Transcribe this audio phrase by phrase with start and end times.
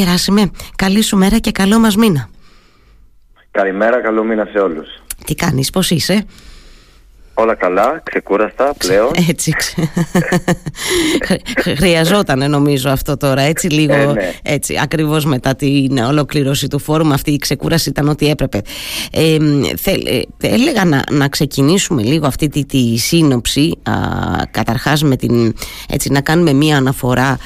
[0.00, 2.28] Γεράσιμε, καλή σου μέρα και καλό μας μήνα.
[3.50, 4.88] Καλημέρα, καλό μήνα σε όλους.
[5.24, 6.26] Τι κάνεις, πώς είσαι;
[7.40, 9.10] Όλα καλά, ξεκούραστα πλέον.
[9.28, 9.54] Έτσι.
[11.76, 14.32] Χρειαζόταν νομίζω αυτό τώρα, έτσι λίγο, ε, ναι.
[14.42, 18.60] έτσι, ακριβώς μετά την ολοκλήρωση του φόρουμ αυτή η ξεκούραση ήταν ό,τι έπρεπε.
[19.12, 19.36] Ε,
[20.40, 23.92] έλεγα να, να ξεκινήσουμε λίγο αυτή τη, τη σύνοψη, α,
[24.50, 25.54] καταρχάς με την,
[25.88, 27.38] έτσι, να κάνουμε μία αναφορά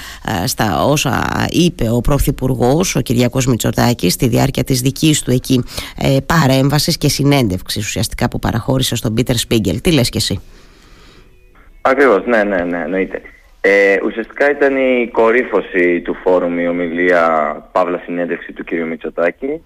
[0.45, 5.64] στα όσα είπε ο Πρωθυπουργός, ο Κυριακός Μητσοτάκης, στη διάρκεια της δικής του εκεί
[5.96, 9.81] ε, παρέμβασης και συνέντευξης ουσιαστικά που παραχώρησε στον Πίτερ Σπίγκελ.
[9.84, 10.40] Τι λες και εσύ;
[11.80, 13.20] Ακριβώς, ναι, ναι, ναι, εννοείται.
[13.61, 18.70] Ε, ουσιαστικά ήταν η κορύφωση του φόρουμ η ομιλία Παύλα συνέντευξη του κ.
[18.72, 19.62] Μητσοτάκη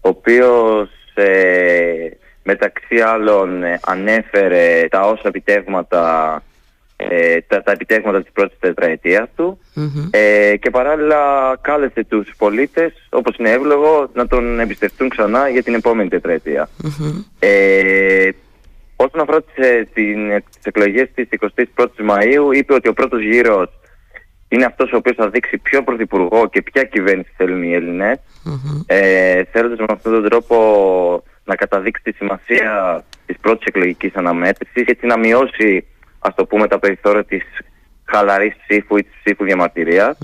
[0.00, 2.08] ο οποίος ε,
[2.42, 6.42] μεταξύ άλλων ε, ανέφερε τα όσα επιτεύγματα
[6.96, 9.58] ε, τα, τα επιτεύγματα της πρώτης τετραετίας του
[10.10, 11.18] ε, και παράλληλα
[11.60, 16.68] κάλεσε τους πολίτες όπως είναι εύλογο να τον εμπιστευτούν ξανά για την επόμενη τετραετία.
[17.38, 18.28] Ε,
[19.04, 19.84] Όσον αφορά τις, ε,
[20.50, 23.68] τις εκλογές της 21ης Μαΐου, είπε ότι ο πρώτος γύρος
[24.48, 28.84] είναι αυτός ο οποίος θα δείξει ποιο πρωθυπουργό και ποια κυβέρνηση θέλουν οι Έλληνες, mm-hmm.
[28.86, 30.56] ε, θέλοντας με αυτόν τον τρόπο
[31.44, 35.86] να καταδείξει τη σημασία της πρώτης εκλογικής αναμέτρησης και έτσι να μειώσει,
[36.18, 37.42] ας το πούμε, τα περιθώρια της
[38.04, 40.18] χαλαρής ψήφου ή της ψήφου διαμαρτυρίας.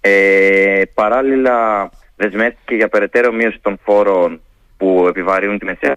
[0.00, 4.40] Ε, παράλληλα δεσμεύτηκε για περαιτέρω μείωση των φόρων
[4.82, 5.96] που επιβαρύνουν τη μεσαία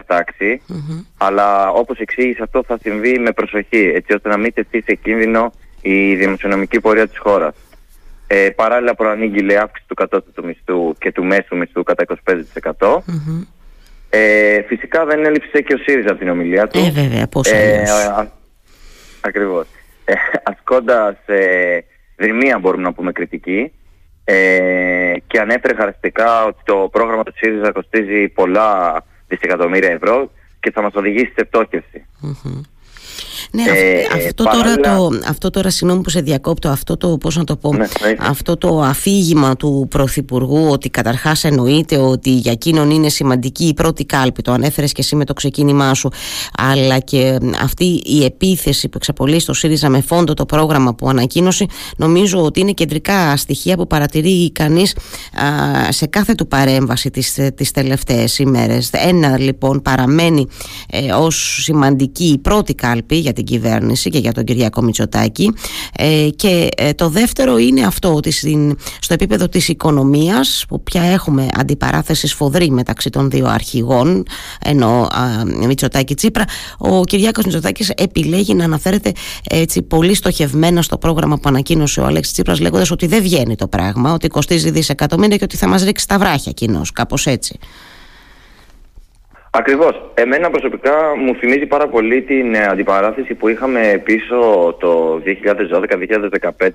[1.17, 5.51] αλλά όπως εξήγησε αυτό θα συμβεί με προσοχή, έτσι ώστε να μην τεθεί σε κίνδυνο
[5.81, 7.55] η δημοσιονομική πορεία της χώρας.
[8.27, 12.05] Ε, παράλληλα προανήγγειλε αύξηση του κατώτατου μισθού και του μέσου μισθού κατά
[12.77, 12.97] 25%.
[14.09, 16.79] Ε, φυσικά δεν έλειψε και ο ΣΥΡΙΖΑ από την ομιλία του.
[16.79, 17.83] Ε, βέβαια, πώς ε,
[19.21, 19.67] Ακριβώς.
[20.05, 21.77] Ε, ασκώντας ε,
[22.17, 23.71] δρυμία μπορούμε να πούμε κριτική,
[24.27, 30.81] ε, και ανέφερε χαρακτηριστικά ότι το πρόγραμμα του ΣΥΡΙΖΑ κοστίζει πολλά δισεκατομμύρια ευρώ και θα
[30.81, 32.05] μας οδηγήσει σε πτώχευση.
[33.51, 37.43] Ναι, ε, αυτό, τώρα το, αυτό τώρα, συγγνώμη που σε διακόπτω, αυτό το, πώς να
[37.43, 37.85] το πω, ναι,
[38.19, 44.05] αυτό το αφήγημα του Πρωθυπουργού ότι καταρχάς εννοείται ότι για εκείνον είναι σημαντική η πρώτη
[44.05, 46.09] κάλπη, το ανέφερες και εσύ με το ξεκίνημά σου,
[46.57, 51.65] αλλά και αυτή η επίθεση που εξαπολύει στο ΣΥΡΙΖΑ με φόντο το πρόγραμμα που ανακοίνωσε,
[51.97, 54.95] νομίζω ότι είναι κεντρικά στοιχεία που παρατηρεί κανείς
[55.89, 58.89] σε κάθε του παρέμβαση τις, τις τελευταίες ημέρες.
[58.91, 60.47] Ένα λοιπόν παραμένει
[60.89, 65.53] ε, ως σημαντική η πρώτη κάλπη για την κυβέρνηση και για τον Κυριακό Μητσοτάκη.
[65.97, 71.01] Ε, και ε, το δεύτερο είναι αυτό ότι στην, στο επίπεδο της οικονομίας που πια
[71.01, 74.23] έχουμε αντιπαράθεση σφοδρή μεταξύ των δύο αρχηγών
[74.61, 75.07] ενώ
[75.65, 76.43] Μητσοτάκη Τσίπρα
[76.77, 79.11] ο Κυριάκος Μητσοτάκης επιλέγει να αναφέρεται
[79.49, 83.67] έτσι πολύ στοχευμένα στο πρόγραμμα που ανακοίνωσε ο Αλέξης Τσίπρας λέγοντας ότι δεν βγαίνει το
[83.67, 87.59] πράγμα ότι κοστίζει δισεκατομμύρια και ότι θα μας ρίξει τα βράχια κοινός κάπως έτσι
[89.57, 90.11] Ακριβώς.
[90.13, 94.37] Εμένα προσωπικά μου θυμίζει πάρα πολύ την ε, αντιπαράθεση που είχαμε πίσω
[94.79, 95.21] το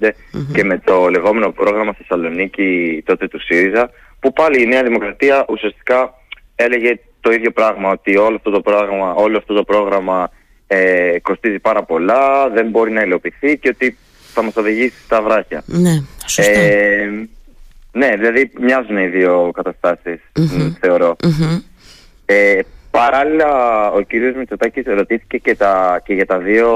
[0.00, 0.08] 2012-2015
[0.52, 3.90] και με το λεγόμενο πρόγραμμα Θεσσαλονίκη τότε του ΣΥΡΙΖΑ
[4.20, 6.14] που πάλι η Νέα Δημοκρατία ουσιαστικά
[6.54, 10.30] έλεγε το ίδιο πράγμα ότι όλο αυτό το πρόγραμμα, όλο αυτό το πρόγραμμα
[10.66, 13.96] ε, κοστίζει πάρα πολλά, δεν μπορεί να υλοποιηθεί και ότι
[14.34, 15.62] θα μας οδηγήσει στα βράχια.
[15.66, 16.60] Ναι, σωστά.
[16.60, 17.28] Ε,
[17.92, 19.50] ναι, δηλαδή μοιάζουν οι δύο
[20.80, 21.16] θεωρώ.
[22.32, 22.60] Ε,
[22.90, 23.50] παράλληλα,
[23.90, 26.68] ο κύριος Μητσοτάκης ρωτήθηκε και, τα, και για τα δύο,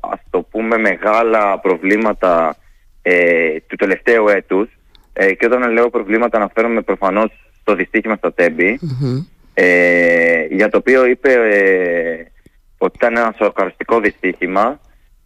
[0.00, 2.56] ας το πούμε, μεγάλα προβλήματα
[3.02, 4.68] ε, του τελευταίου έτους.
[5.12, 8.78] Ε, και όταν λέω προβλήματα αναφέρομαι προφανώς στο δυστύχημα στα τεμπη
[9.54, 12.26] ε, για το οποίο είπε ε,
[12.78, 14.80] ότι ήταν ένα σοκαριστικό δυστύχημα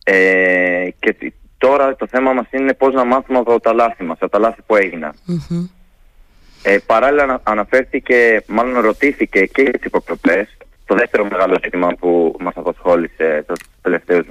[0.05, 4.31] ε, και τώρα το θέμα μας είναι πώς να μάθουμε από τα λάθη μας, από
[4.31, 5.13] τα λάθη που έγιναν.
[6.63, 10.57] Ε, παράλληλα αναφέρθηκε, μάλλον ρωτήθηκε και για τις υποκροπές,
[10.87, 14.27] το δεύτερο μεγάλο ζήτημα που μας απασχόλησε τους τελευταίους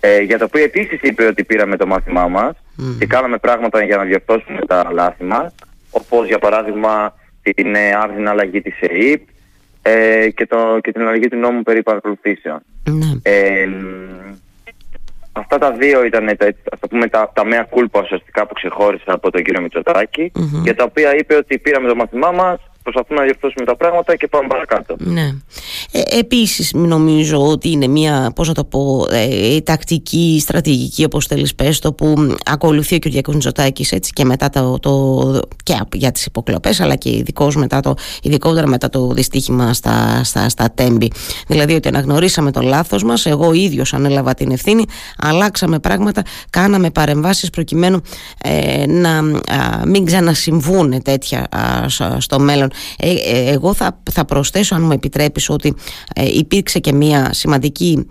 [0.00, 2.56] ε, για το οποίο επίσης είπε ότι πήραμε το μάθημά μας
[2.98, 5.54] και κάναμε πράγματα για να διορθώσουμε τα λάθη μας,
[5.90, 9.22] όπως για παράδειγμα την ε, άρδινη αλλαγή της ΕΕΠ
[9.82, 12.60] ε, και, το, και την αλλαγή του νόμου περί παρακολουθήσεων.
[12.88, 13.32] Ναι.
[15.32, 19.12] Ε, Αυτά τα δύο ήταν τα, ας το πούμε, τα, τα κούλπα ουσιαστικά που ξεχώρισα
[19.12, 20.32] από τον κύριο μητσοτακη
[20.62, 24.26] για τα οποία είπε ότι πήραμε το μαθημά μας, προσπαθούμε να διορθώσουμε τα πράγματα και
[24.26, 24.96] πάμε παρακάτω.
[24.98, 25.34] Ναι.
[25.92, 31.54] Ε, επίσης νομίζω ότι είναι μια, πώς να το πω, ε, τακτική, στρατηγική όπως θέλεις
[31.54, 36.26] πες το που ακολουθεί ο Κυριακός Μητσοτάκης έτσι και μετά το, το και για τις
[36.26, 41.12] υποκλοπές αλλά και ειδικός μετά το, ειδικότερα μετά το δυστύχημα στα, στα, στα τέμπη.
[41.46, 44.84] Δηλαδή ότι αναγνωρίσαμε το λάθος μας, εγώ ίδιος ανέλαβα την ευθύνη,
[45.18, 48.00] αλλάξαμε πράγματα, κάναμε παρεμβάσεις προκειμένου
[48.42, 49.22] ε, να
[49.86, 51.48] μην ξανασυμβούν τέτοια
[52.18, 52.69] στο μέλλον.
[52.98, 55.74] Ε, ε, εγώ θα, θα προσθέσω αν μου επιτρέπεις ότι
[56.14, 58.06] ε, υπήρξε και μια σημαντική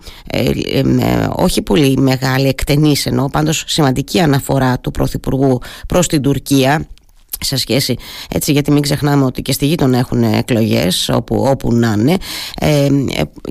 [1.36, 6.86] όχι πολύ μεγάλη εκτενής εννοώ πάντως σημαντική αναφορά του Πρωθυπουργού προς την Τουρκία
[7.40, 7.96] σε σχέση
[8.30, 12.16] έτσι γιατί μην ξεχνάμε ότι και στη γείτονα έχουν εκλογές όπου, όπου να είναι.
[12.60, 12.88] Ε,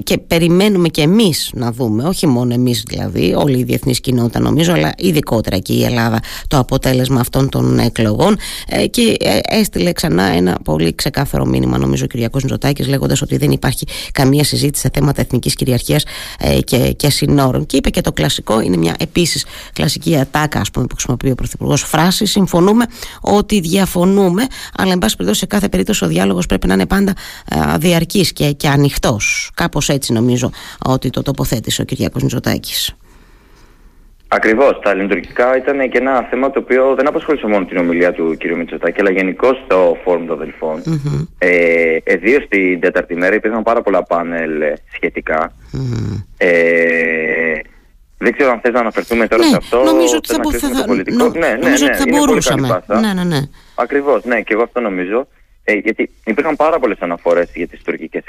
[0.03, 4.73] και περιμένουμε και εμείς να δούμε όχι μόνο εμείς δηλαδή όλη η διεθνής κοινότητα νομίζω
[4.73, 8.37] αλλά ειδικότερα και η Ελλάδα το αποτέλεσμα αυτών των εκλογών.
[8.67, 13.37] Ε, και ε, έστειλε ξανά ένα πολύ ξεκάθαρο μήνυμα νομίζω ο Κυριακός Μητσοτάκης λέγοντας ότι
[13.37, 16.03] δεν υπάρχει καμία συζήτηση σε θέματα εθνικής κυριαρχίας
[16.39, 17.65] ε, και, και συνόρων.
[17.65, 21.35] Και είπε και το κλασικό είναι μια επίσης κλασική ατάκα ας πούμε, που χρησιμοποιεί ο
[21.35, 22.85] Πρωθυπουργός φράση συμφωνούμε
[23.21, 24.43] ότι διαφωνούμε,
[24.77, 27.13] αλλά εν πάση περιπτώσει σε κάθε περίπτωση ο διάλογος πρέπει να είναι πάντα
[27.77, 29.51] διαρκής και, και ανοιχτός.
[29.55, 30.51] Κάπως έτσι νομίζω
[30.85, 32.93] ότι το τοποθέτησε ο Κυριακός Μητσοτάκης.
[34.31, 34.79] Ακριβώς.
[34.83, 38.57] Τα ελληνοτουρκικά ήταν και ένα θέμα το οποίο δεν απασχόλησε μόνο την ομιλία του κ.
[38.57, 41.27] Μητσοτάκη, αλλά γενικώ στο φόρουμ των αδελφων mm-hmm.
[41.37, 45.53] Ε, Ιδίως την τέταρτη μέρα υπήρχαν πάρα πολλά πάνελ ε, σχετικά.
[45.73, 46.23] Mm-hmm.
[46.37, 47.59] Ε,
[48.17, 49.83] δεν ξέρω αν θες να αναφερθούμε τώρα ναι, σε αυτό.
[49.83, 51.27] Νομίζω ότι θα, θα, θα, πολιτικό.
[51.27, 52.83] ναι, ναι, νομίζω ναι, ότι θα μπορούσαμε.
[52.87, 53.39] Ναι, ναι, ναι.
[53.81, 55.27] Ακριβώς, ναι, και εγώ αυτό νομίζω.
[55.63, 58.23] Ε, γιατί υπήρχαν πάρα πολλές αναφορές για τις τουρκικές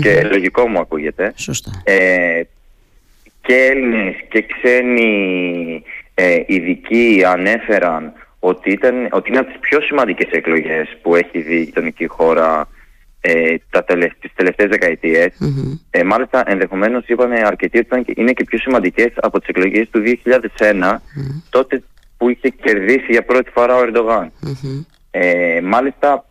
[0.00, 1.32] και λογικό μου ακούγεται.
[1.36, 1.82] Σωστά.
[1.84, 2.42] Ε,
[3.40, 5.82] και Έλληνες και ξένοι
[6.14, 11.54] ε, ειδικοί ανέφεραν ότι, ήταν, ότι είναι από τις πιο σημαντικές εκλογές που έχει δει
[11.54, 12.68] η γειτονική χώρα
[13.20, 14.68] ε, τα τελε, τις τελευταίες
[15.90, 20.02] Ε, μάλιστα ενδεχομένως είπαν αρκετοί ότι είναι και πιο σημαντικές από τις εκλογές του
[20.58, 20.96] 2001
[21.50, 21.82] τότε
[22.16, 24.32] που είχε κερδίσει για πρώτη φορά ο ερντογαν
[25.10, 26.24] Ε, μάλιστα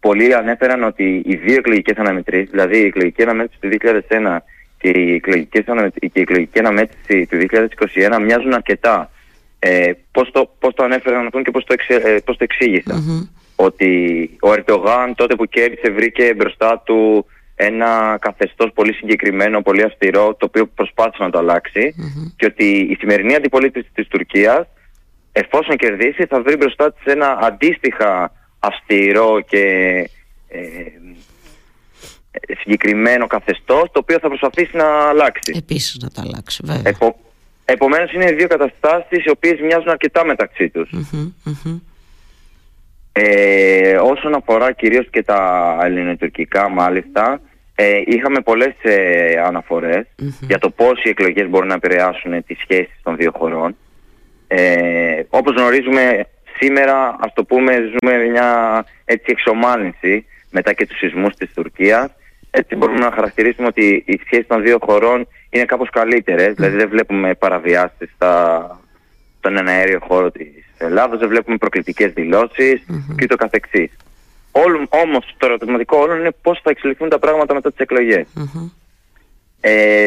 [0.00, 4.36] πολλοί ανέφεραν ότι οι δύο εκλογικές αναμετρήσεις, δηλαδή η εκλογική αναμέτρηση του 2001
[4.78, 9.10] και η εκλογική, και η εκλογική αναμέτρηση του 2021 μοιάζουν αρκετά.
[9.58, 13.30] Ε, πώς, το, πώς το ανέφεραν αυτόν και πώς το, εξε, ε, πώς το εξηγησαν
[13.56, 20.34] ότι ο Ερντογάν τότε που κέρδισε βρήκε μπροστά του ένα καθεστώς πολύ συγκεκριμένο, πολύ αυστηρό,
[20.34, 21.94] το οποίο προσπάθησε να το αλλαξει
[22.36, 24.66] και ότι η σημερινή αντιπολίτευση της Τουρκίας
[25.42, 29.64] εφόσον κερδίσει θα βρει μπροστά της ένα αντίστοιχα αυστηρό και
[30.48, 30.60] ε,
[32.60, 35.52] συγκεκριμένο καθεστώς το οποίο θα προσπαθήσει να αλλάξει.
[35.56, 36.82] Επίσης να το αλλάξει βέβαια.
[36.84, 37.16] Επο,
[37.64, 40.90] επομένως είναι δύο καταστάσεις οι οποίες μοιάζουν αρκετά μεταξύ τους.
[43.12, 45.40] Ε, όσον αφορά κυρίως και τα
[45.82, 47.40] ελληνοτουρκικά μάλιστα,
[47.74, 50.06] ε, είχαμε πολλές ε, αναφορες
[50.40, 53.76] για το πώς οι εκλογές μπορούν να επηρεάσουν τις σχέσεις των δύο χωρών.
[54.48, 56.26] Ε, όπως γνωρίζουμε
[56.58, 62.10] σήμερα, ας το πούμε, ζούμε μια έτσι εξομάλυνση μετά και τους σεισμούς της Τουρκίας.
[62.50, 65.88] Έτσι μπορούμε να χαρακτηρίσουμε ότι οι σχέσεις των δύο χωρών είναι κάπως
[66.32, 68.80] δηλαδή δεν βλέπουμε παραβιάσεις στα,
[69.38, 73.14] στον αέριο χώρο της Ελλάδος, δεν βλέπουμε προκλητικές δηλώσεις mm-hmm.
[73.16, 73.90] και το καθεξής.
[74.52, 78.26] Όλο, όμως το ερωτηματικό όλων είναι πώς θα εξελιχθούν τα πράγματα μετά τις εκλογές.
[79.60, 80.06] Ε,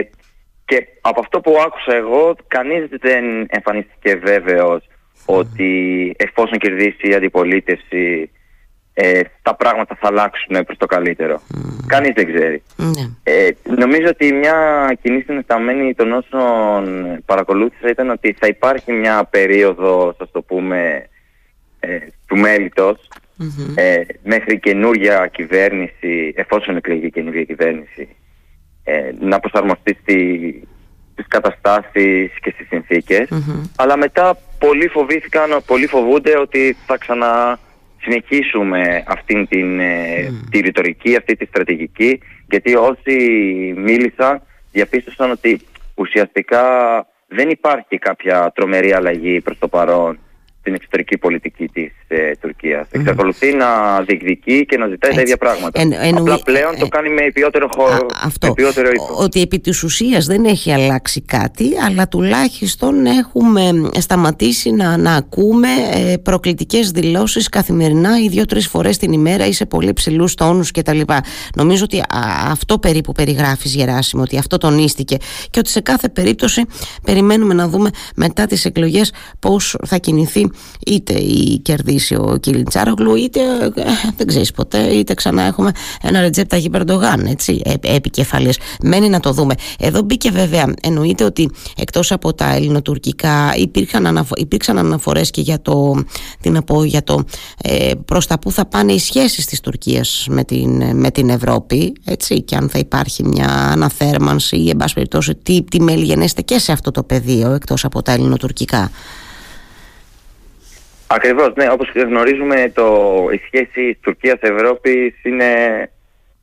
[0.69, 4.87] και από αυτό που άκουσα εγώ, κανείς δεν εμφανίστηκε βέβαιος
[5.25, 5.71] ότι
[6.17, 8.31] εφόσον κερδίσει η αντιπολίτευση
[8.93, 11.41] ε, τα πράγματα θα αλλάξουν προς το καλύτερο.
[11.55, 11.59] Mm.
[11.87, 12.63] Κανείς δεν ξέρει.
[12.75, 13.05] Ναι.
[13.23, 14.57] Ε, νομίζω ότι μια
[15.01, 16.83] κοινή συνισταμένη των όσων
[17.25, 21.07] παρακολούθησα ήταν ότι θα υπάρχει μια περίοδο, ας το πούμε,
[21.79, 23.09] ε, του μελητος
[23.75, 28.07] ε, μέχρι καινούργια κυβέρνηση, εφόσον εκλεγεί καινούργια κυβέρνηση,
[28.89, 30.19] ε, να προσαρμοστεί στη,
[31.11, 33.29] στις καταστάσεις και στις συνθηκες
[33.75, 37.59] Αλλά μετά πολλοί φοβήθηκαν, πολλοί φοβούνται ότι θα ξανα
[38.01, 42.19] συνεχίσουμε αυτή την, ε, τη ρητορική, αυτή τη στρατηγική.
[42.49, 43.15] Γιατί όσοι
[43.77, 44.41] μίλησαν
[44.71, 45.61] διαπίστωσαν ότι
[45.95, 46.63] ουσιαστικά
[47.27, 50.19] δεν υπάρχει κάποια τρομερή αλλαγή προς το παρόν
[50.69, 52.87] στην εξωτερική πολιτική της ε, Τουρκίας.
[52.87, 52.99] Mm.
[52.99, 55.81] Εξακολουθεί να διεκδικεί και να ζητάει τα ίδια πράγματα.
[55.81, 59.15] Εν, Απλά πλέον το ε, κάνει με ποιότερο χώρο, αυτό, με ποιότερο ήθο.
[59.23, 63.61] Ότι επί της ουσίας δεν έχει αλλάξει κάτι, αλλά τουλάχιστον έχουμε
[63.99, 69.65] σταματήσει να, να ακούμε ε, προκλητικές δηλώσεις καθημερινά ή δύο-τρεις φορές την ημέρα ή σε
[69.65, 71.01] πολύ ψηλούς τόνους κτλ.
[71.55, 72.01] Νομίζω ότι
[72.49, 75.17] αυτό περίπου περιγράφεις Γεράσιμο, ότι αυτό τονίστηκε
[75.49, 76.65] και ότι σε κάθε περίπτωση
[77.03, 80.49] περιμένουμε να δούμε μετά τις εκλογές πώς θα κινηθεί
[80.85, 83.39] είτε η κερδίζουν κερδίσει ο Κιλιντσάρογλου είτε
[83.75, 83.83] ε,
[84.17, 88.57] δεν ξέρεις ποτέ είτε ξανά έχουμε ένα ρετζέπτα Περντογάν έτσι επικεφαλής.
[88.81, 89.53] Μένει να το δούμε.
[89.79, 95.61] Εδώ μπήκε βέβαια εννοείται ότι εκτός από τα ελληνοτουρκικά υπήρχαν, αναφο, υπήρξαν αναφορές και για
[95.61, 96.03] το,
[96.41, 97.23] τι να πω, για το
[97.63, 101.93] ε, προς τα που θα πάνε οι σχέσεις της Τουρκίας με την, με την Ευρώπη
[102.05, 106.41] έτσι και αν θα υπάρχει μια αναθέρμανση ή εν πάση περιπτώσει τι, τι μέλη γενέστε
[106.41, 108.91] και σε αυτό το πεδίο εκτός από τα ελληνοτουρκικά
[111.11, 112.85] Ακριβώς, ναι, όπως γνωρίζουμε το,
[113.31, 115.45] η σχέση Τουρκίας-Ευρώπης είναι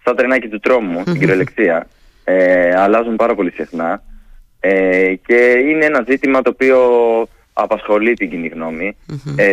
[0.04, 1.87] σαν τρενάκι του τρόμου, στην κυριολεξία.
[2.25, 4.02] Ε, αλλάζουν πάρα πολύ συχνά
[4.61, 6.78] ε, και είναι ένα ζήτημα το οποίο
[7.52, 8.49] απασχολεί την κοινή
[9.37, 9.52] Ε,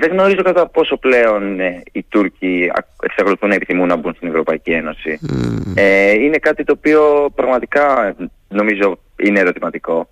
[0.00, 2.70] δεν γνωρίζω κατά πόσο πλέον ε, οι Τούρκοι
[3.02, 5.18] εξακολουθούν να επιθυμούν να μπουν στην Ευρωπαϊκή Ένωση.
[5.74, 8.16] Ε, είναι κάτι το οποίο πραγματικά
[8.48, 10.08] νομίζω είναι ερωτηματικό.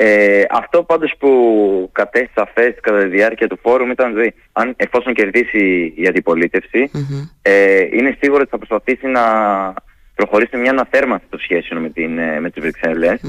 [0.00, 1.30] Ε, αυτό πάντως που
[1.92, 6.90] κατέστησε σαφές κατά τη διάρκεια του φόρουμ ήταν ότι αν, εφόσον κερδίσει η αντιπολίτευση
[7.42, 9.22] ε, είναι σίγουρο ότι θα προσπαθήσει να
[10.14, 13.20] προχωρήσει μια αναθέρμανση των σχέσεων με, την, ε, με τις βρυξελλες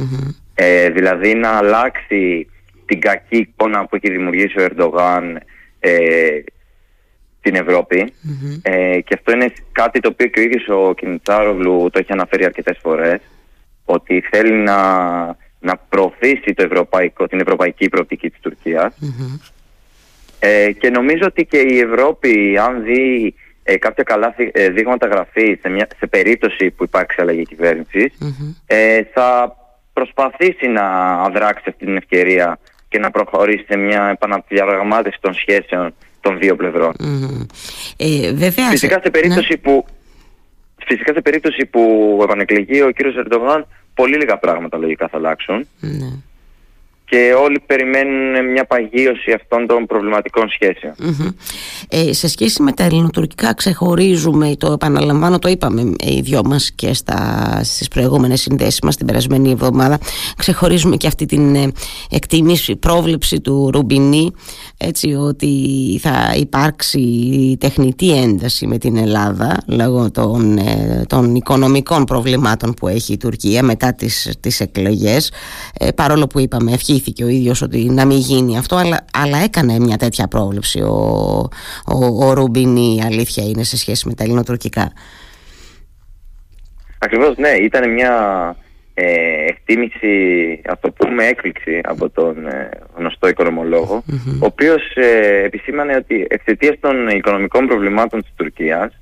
[0.55, 2.47] ε, δηλαδή να αλλάξει
[2.85, 5.39] την κακή εικόνα που έχει δημιουργήσει ο Ερντογάν
[5.79, 6.39] ε,
[7.39, 8.13] στην ευρωπη
[8.61, 12.45] ε, και αυτό είναι κάτι το οποίο και ο ίδιος ο Κινιτσάρογλου το έχει αναφέρει
[12.45, 13.19] αρκετές φορές
[13.85, 14.77] ότι θέλει να
[15.59, 18.93] να προωθήσει το ευρωπαϊκό, την ευρωπαϊκή προοπτική της τουρκιας
[20.39, 25.57] ε, και νομίζω ότι και η Ευρώπη αν δει ε, κάποια καλά ε, δείγματα γραφή
[25.61, 27.45] σε, μια, σε περίπτωση που υπάρξει αλλαγή
[28.65, 29.55] ε, θα
[29.93, 36.39] προσπαθήσει να αδράξει αυτή την ευκαιρία και να προχωρήσει σε μια επαναδιαγραμμάτευση των σχέσεων των
[36.39, 36.55] δύο
[37.97, 39.57] Ε, βέβαια, φυσικά, σε περίπτωση ναι.
[39.57, 39.85] που,
[40.85, 43.67] φυσικά σε περίπτωση που επανεκλεγεί ο κύριος Ερντογάν
[43.99, 45.67] πολύ λίγα πράγματα λογικά θα αλλάξουν.
[45.79, 46.11] Ναι.
[47.09, 50.49] Και όλοι περιμένουν μια παγίωση αυτών των προβληματικών
[51.89, 56.93] Ε, σε σχέση με τα ελληνοτουρκικά ξεχωρίζουμε, το επαναλαμβάνω, το είπαμε οι δυο μας και
[56.93, 59.99] στα, στις προηγούμενες συνδέσεις μας την περασμένη εβδομάδα,
[60.37, 61.71] ξεχωρίζουμε και αυτή την ε,
[62.09, 64.31] εκτίμηση, πρόβλεψη του Ρουμπινί,
[64.77, 65.49] έτσι ότι
[66.01, 67.01] θα υπάρξει
[67.59, 73.63] τεχνητή ένταση με την Ελλάδα λόγω των, ε, των οικονομικών προβλημάτων που έχει η Τουρκία
[73.63, 75.31] μετά τις, τις εκλογές,
[75.79, 79.79] ε, παρόλο που είπαμε ευχήθηκε ο ίδιος ότι να μην γίνει αυτό, αλλά, αλλά έκανε
[79.79, 80.95] μια τέτοια πρόβλεψη ο,
[81.85, 84.91] ο, ο Ρουμπινί, η αλήθεια είναι σε σχέση με τα ελληνοτουρκικά.
[86.99, 88.13] Ακριβώς ναι, ήταν μια
[88.93, 90.11] ε, εκτίμηση,
[90.65, 93.27] ας το πούμε έκπληξη από τον ε, γνωστό
[94.39, 98.99] ο οποίος ε, επισήμανε ότι εξαιτίας των οικονομικών προβλημάτων της Τουρκίας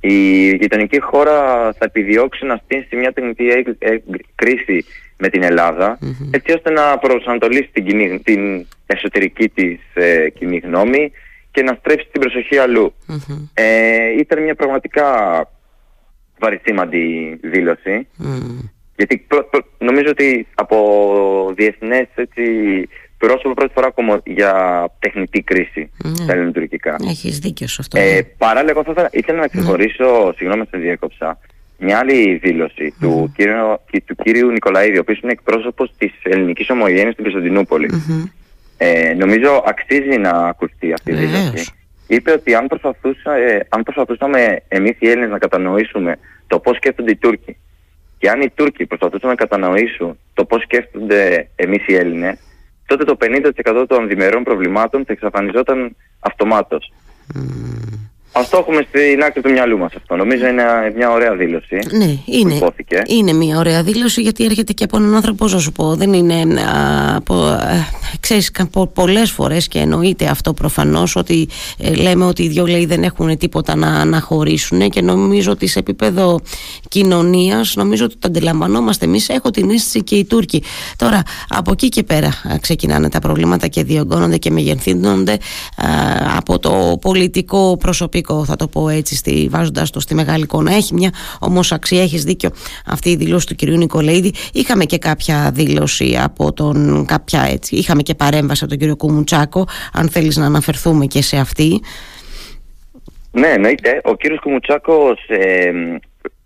[0.00, 1.38] η γειτονική χώρα
[1.72, 3.44] θα επιδιώξει να στήσει μια τεχνητή
[4.34, 4.84] κρίση
[5.16, 5.98] με την Ελλάδα
[6.30, 11.12] έτσι ώστε να προσανατολίσει την, κοινή, την εσωτερική της ε, κοινή γνώμη
[11.50, 12.58] και να στρέψει την προσοχή
[13.54, 15.04] Ε, ήταν μια πραγματικά
[16.38, 18.06] βαρισίμαντη δήλωση
[18.96, 19.26] γιατί
[19.78, 22.42] νομίζω ότι από διεθνές έτσι,
[23.18, 26.12] πρόσωπο πρώτη φορά ακόμα για τεχνητή κρίση mm.
[26.14, 26.96] στα ελληνοτουρκικά.
[27.08, 27.98] Έχεις δίκιο σε αυτό.
[27.98, 28.22] Ε, ναι.
[28.22, 30.34] παράλληλα, εγώ θα ήθελα να ξεχωρίσω, mm.
[30.36, 31.38] συγγνώμη σε διέκοψα,
[31.78, 37.12] μια άλλη δήλωση του, κύριου, του κύριου Νικολαίδη, ο οποίος είναι εκπρόσωπος της ελληνικής ομογένειας
[37.12, 37.90] στην Κωνσταντινούπολη.
[37.92, 38.30] Mm-hmm.
[38.76, 41.72] Ε, νομίζω αξίζει να ακουστεί αυτή η δήλωση.
[42.06, 47.16] Είπε ότι αν, ε, αν προσπαθούσαμε εμείς οι Έλληνες να κατανοήσουμε το πώς σκέφτονται οι
[47.16, 47.56] Τούρκοι
[48.18, 52.38] και αν οι Τούρκοι προσπαθούσαν να κατανοήσουν το πώς σκέφτονται εμείς οι Έλληνες,
[52.86, 55.96] τότε το 50% των διμερών προβλημάτων θα εξαφανιζόταν
[58.36, 58.46] αυτομάτως.
[58.46, 60.16] Αυτό έχουμε στην άκρη του μυαλού μας αυτό.
[60.16, 60.62] Νομίζω είναι
[60.96, 61.78] μια ωραία δήλωση.
[61.90, 62.58] Ναι, είναι.
[63.06, 65.94] Είναι μια ωραία δήλωση γιατί έρχεται και από έναν άνθρωπο, πώ σου πω.
[65.94, 66.44] Δεν είναι.
[67.16, 67.86] Από, ε,
[68.20, 68.50] ξέρεις,
[68.92, 73.38] πολλές φορές και εννοείται αυτό προφανώς ότι ε, λέμε ότι οι δυο λέει δεν έχουν
[73.38, 76.40] τίποτα να, να χωρίσουν και νομίζω ότι σε επίπεδο
[76.88, 80.62] κοινωνίας νομίζω ότι το αντιλαμβανόμαστε εμείς έχω την αίσθηση και οι Τούρκοι
[80.96, 85.38] τώρα από εκεί και πέρα ξεκινάνε τα προβλήματα και διωγγώνονται και μεγενθύνονται
[86.36, 90.74] από το πολιτικό προσωπικό θα το πω έτσι στη, βάζοντας το στη μεγάλη εικόνα.
[90.74, 92.50] Έχει μια όμως αξία έχεις δίκιο
[92.86, 94.32] αυτή η δηλώση του κυρίου Νικολαίδη.
[94.52, 99.66] Είχαμε και κάποια δήλωση από τον κάποια έτσι είχαμε και παρέμβαση από τον κύριο Κουμουτσάκο
[99.92, 101.80] αν θέλεις να αναφερθούμε και σε αυτή.
[103.30, 104.00] Ναι εννοείται.
[104.04, 105.72] Ο κύριος Κουμουτσάκος ε,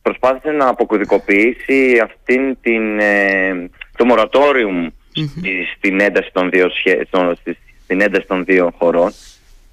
[0.03, 4.87] προσπάθησε να αποκωδικοποιήσει αυτήν την, ε, το μορατόριουμ
[5.77, 6.69] στην, ένταση των δύο,
[7.85, 9.13] στην ένταση των δύο χωρών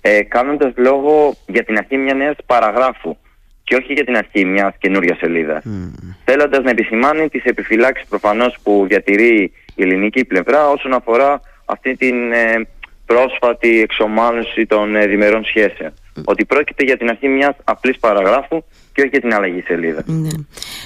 [0.08, 3.18] ε, κάνοντας λόγο για την αρχή μια νέας παραγράφου
[3.64, 5.64] και όχι για την αρχή μιας καινούρια σελίδας.
[5.66, 6.16] Mm.
[6.26, 12.32] Θέλοντας να επισημάνει τις επιφυλάξεις προφανώς που διατηρεί η ελληνική πλευρά όσον αφορά αυτή την,
[12.32, 12.68] ε,
[13.08, 15.94] πρόσφατη εξομάλυνση των ε, διμερών σχέσεων.
[16.26, 20.04] Ότι πρόκειται για την αρχή μιας απλής παραγράφου και όχι για την αλλαγή σελίδας.
[20.06, 20.30] Ναι.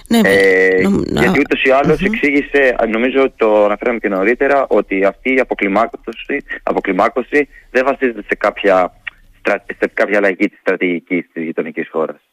[0.07, 5.33] Ναι, ε, γιατί ούτως ή άλλως εξήγησε, νομίζω ότι το αναφέραμε και νωρίτερα, ότι αυτή
[5.33, 9.00] η αποκλιμάκωση, αποκλιμάκωση δεν βασίζεται σε κάποια, σε
[9.93, 12.30] κάποια αλλαγή της στρατηγικής της γειτονικής χώρας.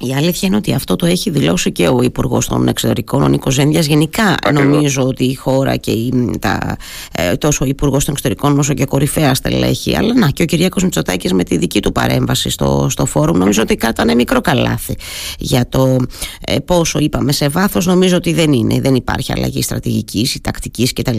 [0.00, 3.54] Η αλήθεια είναι ότι αυτό το έχει δηλώσει και ο Υπουργός των Εξωτερικών, ο Νίκος
[3.54, 3.86] Ζένδιας.
[3.86, 6.76] Γενικά, νομίζω ότι η χώρα και η, τα,
[7.12, 10.82] ε, τόσο ο Υπουργός των Εξωτερικών όσο και κορυφαία στελέχη, αλλά να και ο Κυριάκος
[10.82, 14.96] Μητσοτάκης με τη δική του παρέμβαση στο, στο φόρουμ, νομίζω ότι κάτανε μικρό καλάθι
[15.38, 15.96] για το
[16.40, 17.86] ε, πόσο είπαμε σε βάθος.
[17.86, 21.18] Νομίζω ότι δεν είναι, δεν υπάρχει αλλαγή στρατηγικής ή τακτικής κτλ.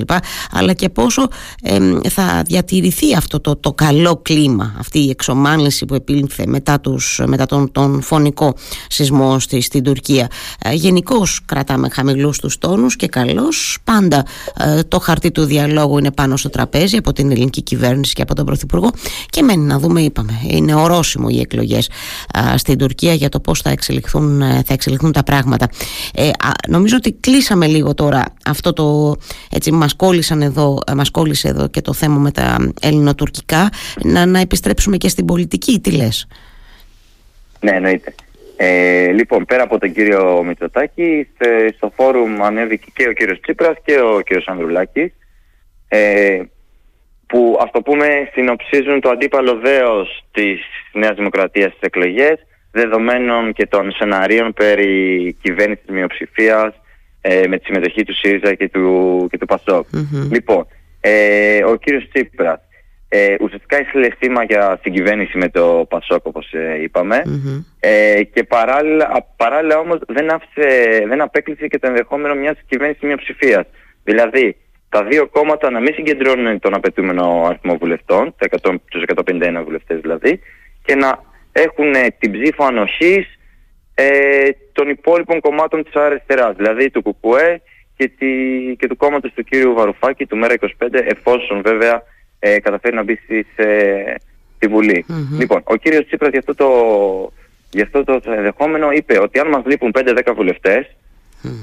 [0.51, 1.27] Αλλά και πόσο
[2.09, 7.45] θα διατηρηθεί αυτό το, το καλό κλίμα, αυτή η εξομάλυνση που επήλθε μετά, τους, μετά
[7.45, 8.53] τον, τον φωνικό
[8.87, 10.27] σεισμός στη, στην Τουρκία.
[10.63, 13.77] Ε, Γενικώς κρατάμε χαμηλούς τους τόνους και καλώς.
[13.83, 14.25] Πάντα
[14.59, 18.35] ε, το χαρτί του διαλόγου είναι πάνω στο τραπέζι από την ελληνική κυβέρνηση και από
[18.35, 18.91] τον Πρωθυπουργό.
[19.29, 21.89] Και μένει να δούμε, είπαμε, είναι ορόσημο οι εκλογές
[22.53, 25.67] ε, στην Τουρκία για το πώς θα εξελιχθούν, θα εξελιχθούν τα πράγματα.
[26.13, 26.29] Ε,
[26.67, 29.15] νομίζω ότι κλείσαμε λίγο τώρα αυτό το.
[29.51, 33.69] Έτσι, μας κόλλησαν εδώ, μας κόλλησε εδώ και το θέμα με τα ελληνοτουρκικά.
[34.03, 36.27] Να, να επιστρέψουμε και στην πολιτική, τι λες;
[37.59, 38.15] Ναι, εννοείται.
[38.61, 41.27] Ε, λοιπόν, πέρα από τον κύριο Μητσοτάκη,
[41.75, 45.11] στο φόρουμ ανέβηκε και ο κύριος Τσίπρας και ο κύριος Ανδρουλάκης,
[45.87, 46.41] ε,
[47.27, 50.59] που ας το πούμε συνοψίζουν το αντίπαλο δέος της
[50.93, 52.39] Νέας Δημοκρατίας στις εκλογές,
[52.71, 56.73] δεδομένων και των σεναρίων περί κυβέρνησης μειοψηφίας
[57.21, 59.87] ε, με τη συμμετοχή του ΣΥΡΙΖΑ και του, και του πασοκ.
[60.31, 60.67] Λοιπόν,
[61.01, 62.59] ε, ο κύριος Τσίπρας
[63.11, 67.21] ε, ουσιαστικά ήθελε θύμα για συγκυβέρνηση με το Πασόκ όπως ε, ειπαμε
[67.79, 70.67] ε, και παράλληλα, παράλληλα όμως δεν, άφησε,
[71.07, 73.65] δεν απέκλεισε και το ενδεχόμενο μιας κυβέρνησης μειοψηφίας.
[74.03, 74.55] Δηλαδή
[74.89, 78.35] τα δύο κόμματα να μην συγκεντρώνουν τον απαιτούμενο αριθμό βουλευτών,
[78.89, 80.39] τους 151 βουλευτές δηλαδή,
[80.83, 83.39] και να έχουν την ψήφο ανοχής
[83.95, 87.61] ε, των υπόλοιπων κομμάτων της αριστεράς, δηλαδή του ΚΚΕ
[87.97, 88.27] και, τη,
[88.75, 92.03] και του κόμματος του κύριου Βαρουφάκη, του ΜΕΡΑ25, εφόσον βέβαια
[92.39, 93.45] ε, καταφέρει να μπει στη,
[94.55, 95.05] στη Βουλή.
[95.39, 96.69] Λοιπόν, ο κύριος Τσίπρας για αυτό το,
[97.71, 100.95] για αυτό το ενδεχόμενο είπε ότι αν μας λείπουν 5-10 βουλευτες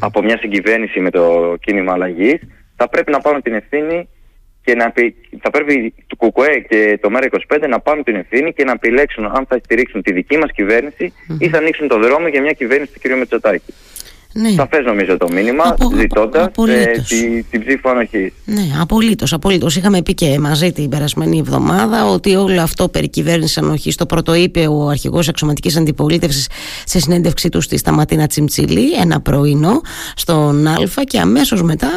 [0.00, 2.40] από μια συγκυβέρνηση με το κίνημα αλλαγής,
[2.76, 4.08] θα πρέπει να πάρουν την ευθύνη
[4.66, 4.92] και να
[5.40, 9.46] θα πρέπει το ΚΚΕ και το ΜΕΡΑ25 να πάρουν την ευθύνη και να επιλέξουν αν
[9.48, 13.00] θα στηρίξουν τη δική μας κυβέρνηση ή θα ανοίξουν το δρόμο για μια κυβέρνηση του
[13.02, 13.16] κ.
[13.16, 13.74] Μετσοτάκη.
[14.38, 14.48] Ναι.
[14.48, 18.32] Σαφές νομίζω το μήνυμα, Απο, ζητώντας ε, τη, την ψήφο ανοχή.
[18.44, 19.76] Ναι, απολύτως, απολύτως.
[19.76, 24.34] Είχαμε πει και μαζί την περασμένη εβδομάδα ότι όλο αυτό περί κυβέρνησης ανοχής το πρώτο
[24.34, 26.48] είπε ο αρχηγός αξιωματικής αντιπολίτευσης
[26.84, 29.80] σε συνέντευξή του στη Σταματίνα Τσιμτσιλή ένα πρωινό
[30.16, 31.88] στον Α και αμέσως μετά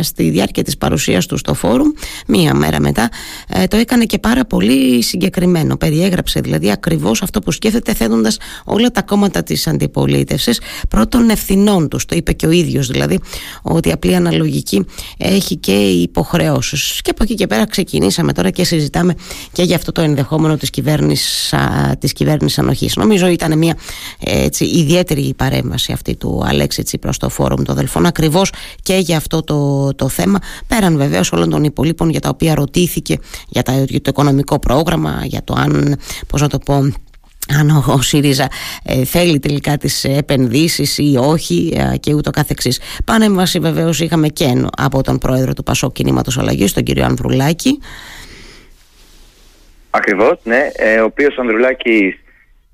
[0.00, 1.88] στη διάρκεια της παρουσίας του στο φόρουμ
[2.26, 3.08] μία μέρα μετά
[3.48, 5.76] ε, το έκανε και πάρα πολύ συγκεκριμένο.
[5.76, 11.30] Περιέγραψε δηλαδή ακριβώς αυτό που σκέφτεται θέτοντας όλα τα κόμματα της αντιπολίτευσης πρώτον
[11.72, 13.20] ευθυνό το είπε και ο ίδιος δηλαδή,
[13.62, 17.00] ότι η απλή αναλογική έχει και υποχρεώσεις.
[17.02, 19.14] Και από εκεί και πέρα ξεκινήσαμε τώρα και συζητάμε
[19.52, 21.54] και για αυτό το ενδεχόμενο της κυβέρνησης
[21.98, 22.96] της κυβέρνησης ανοχής.
[22.96, 23.76] Νομίζω ήταν μια
[24.18, 29.42] έτσι, ιδιαίτερη παρέμβαση αυτή του Αλέξη Τσίπρας στο φόρουμ των Δελφών, ακριβώς και για αυτό
[29.42, 30.38] το, το θέμα.
[30.66, 35.22] Πέραν βεβαίως όλων των υπολείπων για τα οποία ρωτήθηκε για, τα, για το οικονομικό πρόγραμμα,
[35.24, 36.92] για το αν, πώς να το πω,
[37.54, 38.48] αν ο ΣΥΡΙΖΑ
[38.84, 42.80] ε, θέλει τελικά τις επενδύσεις ή όχι ε, και ούτω καθεξής.
[43.04, 47.78] Πανέμβαση βεβαίως είχαμε και από τον πρόεδρο του Πασό Κινήματος Αλλαγής, τον κύριο Ανδρουλάκη.
[49.90, 50.70] Ακριβώς, ναι.
[50.72, 52.14] Ε, ο οποίος Ανδρουλάκης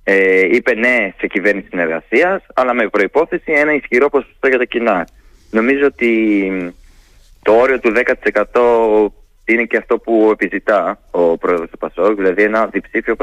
[0.04, 5.06] ε, είπε ναι σε κυβέρνηση συνεργασίας, αλλά με προϋπόθεση ένα ισχυρό ποσοστό για τα κοινά.
[5.50, 6.74] Νομίζω ότι
[7.42, 9.08] το όριο του 10%
[9.52, 13.16] είναι και αυτό που επιζητά ο πρόεδρος του ΠΑΣΟΚ, δηλαδή ένα διψήφιο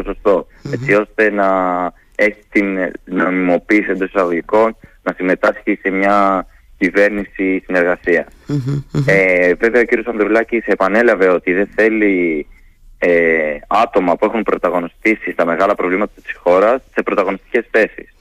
[0.73, 1.47] έτσι ώστε να
[2.15, 7.63] έχει την νομιμοποίηση εντός εισαγωγικών να συμμετάσχει σε μια κυβέρνηση
[9.05, 10.07] Ε, βέβαια ο κ.
[10.07, 12.47] Ανδρουλάκης επανέλαβε ότι δεν θέλει
[12.97, 18.15] ε, άτομα που έχουν πρωταγωνιστήσει στα μεγάλα προβλήματα της χώρας σε πρωταγωνιστικές θέσεις.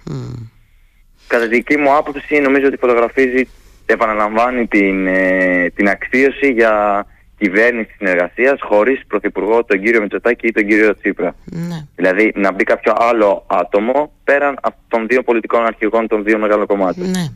[1.26, 3.48] Κατά τη δική μου άποψη νομίζω ότι φωτογραφίζει,
[3.86, 7.06] επαναλαμβάνει την, ε, την αξίωση για
[7.38, 11.34] κυβέρνηση συνεργασίας χωρίς πρωθυπουργό τον κύριο Μητσοτάκη ή τον κύριο Τσίπρα.
[11.44, 11.86] Ναι.
[11.96, 17.10] Δηλαδή να μπει κάποιο άλλο άτομο πέραν των δύο πολιτικών αρχηγών των δύο μεγάλων κομμάτων.
[17.10, 17.26] Ναι.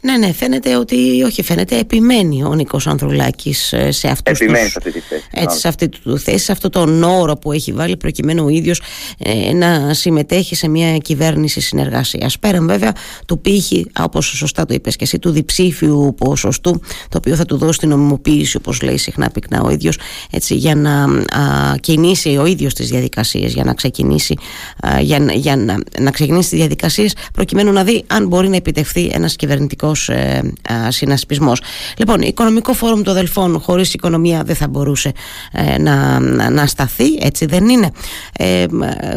[0.00, 4.74] Ναι, ναι, φαίνεται ότι, όχι φαίνεται, επιμένει ο Νίκος Ανδρουλάκης ε, σε αυτούς επιμένει σε
[4.76, 5.24] αυτή τη θέση.
[5.30, 8.82] Έτσι, σε αυτή τη θέση, σε αυτό τον όρο που έχει βάλει προκειμένου ο ίδιος
[9.18, 12.38] ε, να συμμετέχει σε μια κυβέρνηση συνεργασίας.
[12.38, 12.92] Πέραν βέβαια
[13.26, 17.56] του πύχη, όπως σωστά το είπες και εσύ, του διψήφιου ποσοστού, το οποίο θα του
[17.56, 19.98] δώσει την νομιμοποίηση, όπως λέει συχνά πυκνά ο ίδιος,
[20.30, 24.38] έτσι, για να α, κινήσει ο ίδιος τις διαδικασίες, για να ξεκινήσει,
[24.86, 29.10] α, για, για να, να ξεκινήσει τις διαδικασίες προκειμένου να δει αν μπορεί να επιτευχθεί
[29.12, 30.52] ένας κυβερνητικός ε,
[30.88, 31.62] συνασπισμός.
[31.98, 35.12] Λοιπόν, οικονομικό φόρουμ των Δελφών χωρίς οικονομία δεν θα μπορούσε
[35.52, 37.90] ε, να, να, σταθεί, έτσι δεν είναι.
[38.38, 38.66] Ε,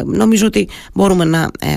[0.04, 1.68] νομίζω ότι μπορούμε να ε,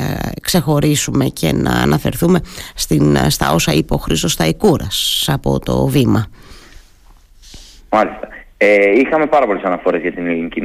[0.41, 2.41] ξεχωρίσουμε και να αναφερθούμε
[2.75, 6.27] στην, στα όσα είπε ο Χρήστος Σταϊκούρας από το βήμα.
[7.89, 8.27] Μάλιστα.
[8.57, 10.61] Ε, είχαμε πάρα πολλές αναφορές για την ελληνική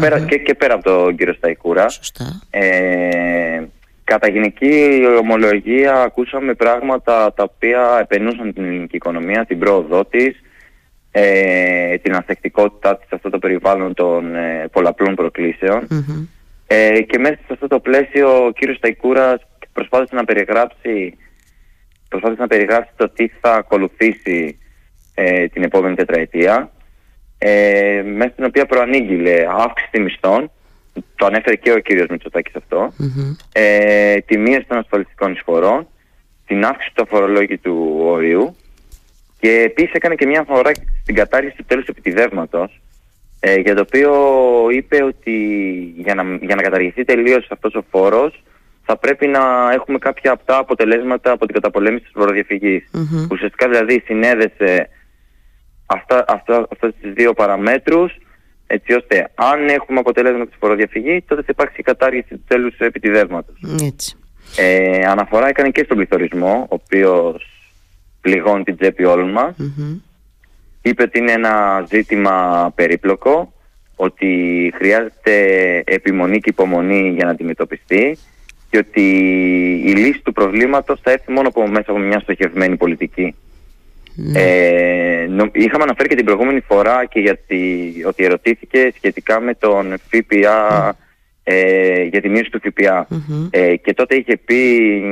[0.00, 1.88] πέρα, και, και πέρα από τον κύριο Σταϊκούρα.
[1.88, 2.40] Σωστά.
[2.50, 3.62] Ε,
[4.04, 10.40] Κατά γενική ομολογία ακούσαμε πράγματα τα οποία επενούσαν την ελληνική οικονομία, την πρόοδό της,
[11.10, 15.16] ε, την ανθεκτικότητά της σε αυτό το περιβάλλον των ε, πολλαπλών
[16.66, 21.16] Ε, και μέσα σε αυτό το πλαίσιο ο κύριος Σταϊκούρας προσπάθησε να περιγράψει,
[22.08, 24.58] προσπάθησε να περιγράψει το τι θα ακολουθήσει
[25.14, 26.70] ε, την επόμενη τετραετία
[27.38, 30.50] ε, μέσα στην οποία προανήγγειλε αύξηση μισθών
[31.16, 33.36] το ανέφερε και ο κύριος Μητσοτάκης αυτό, mm-hmm.
[33.52, 35.86] ε, τη μείωση των ασφαλιστικών εισφορών,
[36.46, 38.56] την αύξηση του αφορολόγητου ορίου
[39.40, 40.70] και επίσης έκανε και μια αφορά
[41.02, 42.80] στην κατάργηση του τέλους επιτιδεύματος
[43.40, 44.12] ε, για το οποίο
[44.70, 45.32] είπε ότι
[45.96, 48.42] για να, για να καταργηθεί τελείως αυτός ο φόρος
[48.84, 52.90] θα πρέπει να έχουμε κάποια απτά αποτελέσματα από την καταπολέμηση της φοροδιαφυγής.
[52.92, 53.30] Mm-hmm.
[53.30, 54.88] Ουσιαστικά δηλαδή συνέδεσε
[55.86, 58.18] αυτά, αυτά, αυτές τις δύο παραμέτρους
[58.66, 63.52] έτσι ώστε αν έχουμε αποτέλεσμα της φοροδιαφυγής, τότε θα υπάρξει η κατάργηση του τέλους επιτιδεύματο.
[64.56, 67.48] Ε, αναφορά έκανε και στον πληθωρισμό, ο οποίος
[68.20, 69.54] πληγώνει την τσέπη όλων μας.
[70.82, 73.52] Είπε ότι είναι ένα ζήτημα περίπλοκο,
[73.96, 75.34] ότι χρειάζεται
[75.86, 78.18] επιμονή και υπομονή για να αντιμετωπιστεί
[78.70, 79.02] και ότι
[79.84, 83.34] η λύση του προβλήματος θα έρθει μόνο από μέσα από μια στοχευμένη πολιτική.
[84.16, 84.40] Ναι.
[84.40, 90.96] Ε, είχαμε αναφέρει και την προηγούμενη φορά και γιατί ότι ερωτήθηκε σχετικά με τον ΦΠΑ
[91.44, 93.06] ε, για τη μείωση του ΦΠΑ.
[93.50, 94.56] Ε, και τότε είχε πει,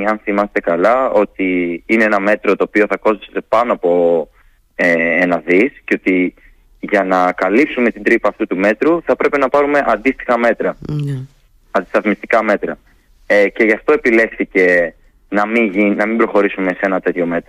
[0.08, 4.28] αν θυμάστε καλά, ότι είναι ένα μέτρο το οποίο θα κόστησε πάνω από
[4.74, 6.34] ε, ένα δις και ότι
[6.80, 11.26] για να καλύψουμε την τρύπα αυτού του μέτρου θα πρέπει να πάρουμε αντίστοιχα μέτρα, mm.
[11.70, 12.78] αντισταθμιστικά μέτρα.
[13.26, 14.94] Ε, και γι' αυτό επιλέχθηκε
[15.32, 17.42] να μην, να μην προχωρήσουμε σε ένα τέτοιο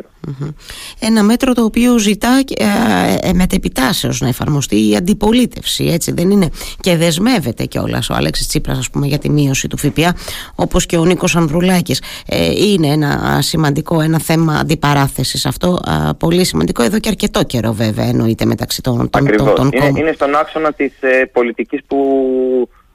[0.99, 6.49] Ένα μέτρο το οποίο ζητά ε, ε, μετεπιτάσεως να εφαρμοστεί η αντιπολίτευση, έτσι δεν είναι;
[6.79, 10.15] Και δεσμεύεται κιόλας ο Αλέξης Τσίπρας ας πούμε, για τη μείωση του ΦΠΑ,
[10.55, 12.01] όπως και ο Νίκος Ανδρουλάκης.
[12.27, 15.79] Ε, είναι ένα σημαντικό, ένα θέμα αντιπαράθεσης αυτό,
[16.19, 20.35] πολύ σημαντικό εδώ και αρκετό καιρό βέβαια εννοείται μεταξύ των, των, των, είναι, είναι στον
[20.35, 21.97] άξονα της ε, πολιτικής που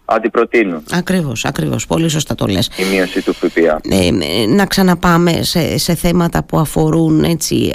[0.09, 0.85] αντιπροτείνουν.
[0.93, 1.87] Ακριβώς, ακριβώς.
[1.87, 2.71] Πολύ σωστά το λες.
[2.77, 3.81] Η μείωση του ΦΠΑ.
[3.91, 4.11] Ε,
[4.47, 7.71] να ξαναπάμε σε, σε θέματα που αφορούν έτσι,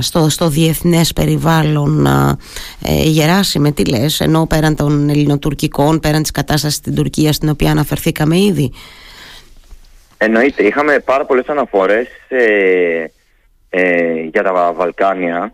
[0.00, 6.78] στο, στο διεθνές περιβάλλον ε, Γεράσιμε, τι λες, ενώ πέραν των ελληνοτουρκικών, πέραν της κατάστασης
[6.78, 8.72] στην Τουρκία στην οποία αναφερθήκαμε ήδη.
[10.18, 13.04] Εννοείται, είχαμε πάρα πολλές αναφορές ε,
[13.70, 15.52] ε, για τα βαλκανια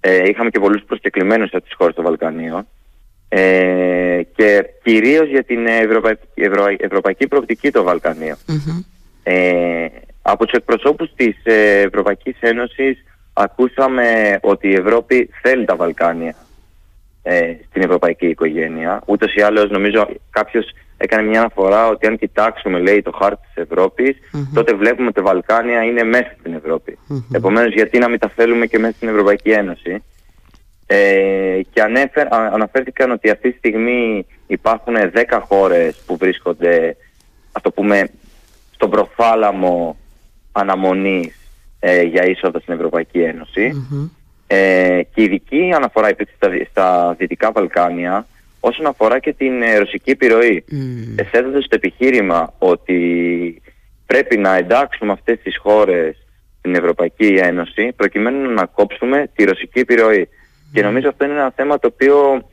[0.00, 2.66] ε, είχαμε και πολλούς προσκεκλημένους από τις χώρες των Βαλκανίων
[3.28, 6.22] ε, και κυρίως για την ευρωπαϊκή,
[6.76, 8.36] ευρωπαϊκή προοπτική των βαλκανιων
[9.22, 9.86] Ε,
[10.22, 11.36] από τους εκπροσώπους της
[11.84, 16.34] Ευρωπαϊκής Ένωσης ακούσαμε ότι η Ευρώπη θέλει τα Βαλκάνια
[17.22, 19.02] ε, στην ευρωπαϊκή οικογένεια.
[19.06, 23.62] Ούτως ή άλλως νομίζω κάποιος έκανε μια αναφορά ότι αν κοιτάξουμε λέει το χάρτη της
[23.62, 24.16] ευρωπης
[24.54, 26.98] τότε βλέπουμε ότι τα Βαλκάνια είναι μέσα στην Ευρώπη.
[27.32, 30.02] Επομένως γιατί να μην τα θέλουμε και μέσα στην Ευρωπαϊκή Ένωση;
[30.90, 36.96] Ε, και ανέφερ, αναφέρθηκαν ότι αυτή τη στιγμή υπάρχουν 10 χώρες που βρίσκονται,
[37.52, 38.10] ας το πούμε,
[38.74, 39.96] στον προφάλαμο
[40.52, 41.34] αναμονής
[41.80, 43.20] ε, για είσοδο στην Ευρωπαϊκή
[44.46, 48.26] Ε, και ειδική αναφορά υπήρξε στα, στα Δυτικά Βαλκάνια
[48.60, 50.64] όσον αφορά και την ε, ρωσική επιρροή.
[50.70, 51.24] Mm.
[51.62, 53.62] στο επιχείρημα ότι
[54.06, 56.16] πρέπει να εντάξουμε αυτές τις χώρες
[56.58, 60.28] στην Ευρωπαϊκή Ένωση προκειμένου να κόψουμε τη ρωσική επιρροή.
[60.72, 62.48] Και νομίζω αυτό είναι ένα θέμα το οποίο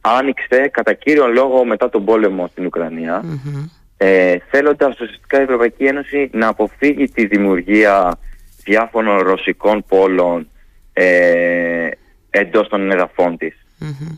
[0.00, 3.70] άνοιξε κατά κύριο λόγο μετά τον πόλεμο στην Ουκρανία mm-hmm.
[3.96, 8.18] ε, θέλοντας ουσιαστικά η Ευρωπαϊκή Ένωση να αποφύγει τη δημιουργία
[8.64, 10.48] διάφορων ρωσικών πόλων
[10.92, 11.88] ε,
[12.30, 13.56] εντός των εδαφών της.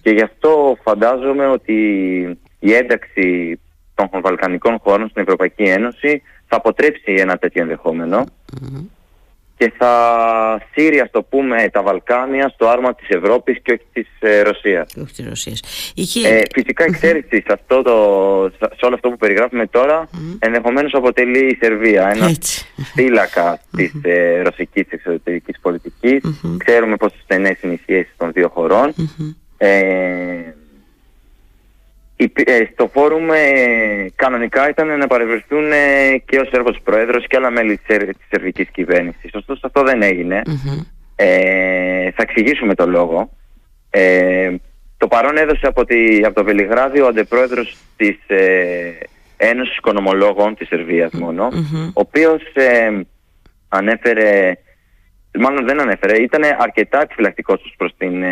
[0.03, 1.75] Και γι' αυτό φαντάζομαι ότι
[2.59, 3.59] η ένταξη
[3.95, 7.63] των βαλκανικών χώρων στην Ευρωπαϊκή Ένωση θα αποτρέψει ένα τέτοιο
[9.61, 14.09] και θα σύρει, ας το πούμε, τα Βαλκάνια στο άρμα της Ευρώπης και όχι της
[14.19, 14.93] ε, Ρωσίας.
[15.03, 15.61] Όχι της Ρωσίας.
[16.25, 17.95] Ε, φυσικά εξαίρεση σε, αυτό το,
[18.59, 20.37] σε όλο αυτό που περιγράφουμε τώρα mm-hmm.
[20.39, 22.31] ενδεχομένως αποτελεί η Σερβία ένα
[22.95, 25.61] θύλακα της ε, ρωσικής εξωτερικής
[26.57, 28.95] Ξέρουμε πόσο στενές είναι οι σχέσεις των δύο χωρών.
[29.57, 30.55] Ε, ε,
[32.73, 37.77] στο φόρουμ ε, κανονικά ήταν να παρευρεθούν ε, και ο Σέρβος Πρόεδρος και άλλα μέλη
[37.77, 39.35] της, της σερβικής κυβέρνησης.
[39.35, 40.43] Ωστόσο αυτό δεν εγινε
[41.17, 43.31] Ε, θα εξηγήσουμε το λόγο.
[43.91, 44.55] Ε,
[44.97, 48.93] το παρόν έδωσε από, τη, από το Βελιγράδι ο αντεπρόεδρος της ε,
[49.37, 51.49] Ένωσης Οικονομολόγων της Σερβίας μόνο,
[51.87, 52.43] ο οποίος
[53.69, 54.53] ανέφερε,
[55.39, 58.25] μάλλον δεν ανέφερε, ήταν αρκετά επιφυλακτικός προς την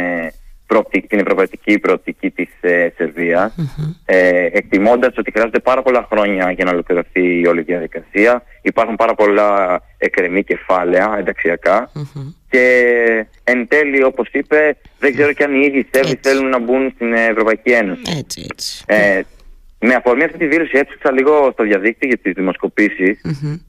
[1.09, 3.55] την ευρωπαϊκή προοπτική της ε, Σερβίας.
[4.05, 9.15] Ε, εκτιμώντας ότι χρειάζονται πάρα πολλά χρόνια για να ολοκληρωθεί η όλη διαδικασία υπάρχουν πάρα
[9.15, 11.25] πολλά εκρεμή κεφάλαια
[12.51, 16.93] και εν τέλει όπως είπε δεν ξέρω και αν οι ίδιοι Σέρβοι θέλουν να μπουν
[16.95, 18.03] στην Ευρωπαϊκή Ένωση.
[18.19, 18.85] Έτσι, έτσι.
[18.87, 19.21] Ε,
[19.81, 23.21] με αφορμή αυτή τη δήλωση έψαξα λίγο στο διαδίκτυο για τις δημοσκοπήσεις